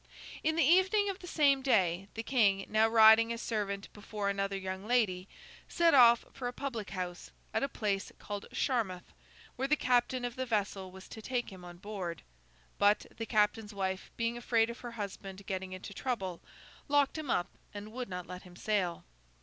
[0.43, 4.87] In the evening of the same day, the King—now riding as servant before another young
[4.87, 9.13] lady—set off for a public house at a place called Charmouth,
[9.57, 12.23] where the captain of the vessel was to take him on board.
[12.79, 16.41] But, the captain's wife, being afraid of her husband getting into trouble,
[16.87, 19.03] locked him up and would not let him sail.